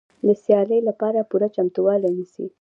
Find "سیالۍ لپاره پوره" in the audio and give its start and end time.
0.43-1.47